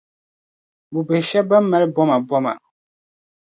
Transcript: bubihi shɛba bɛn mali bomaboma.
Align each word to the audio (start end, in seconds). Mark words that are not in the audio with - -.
bubihi 0.91 1.27
shɛba 1.29 1.49
bɛn 1.57 1.63
mali 1.69 1.85
bomaboma. 1.95 2.51